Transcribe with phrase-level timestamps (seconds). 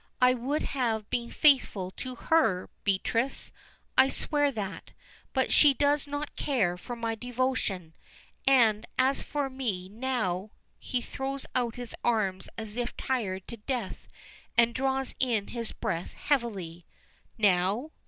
[0.19, 3.51] I would have been faithful to her, Beatrice.
[3.95, 4.93] I swear that,
[5.31, 7.93] but she does not care for my devotion.
[8.47, 14.07] And as for me, now" He throws out his arms as if tired to death,
[14.57, 16.87] and draws in his breath heavily.
[17.37, 17.91] "Now?"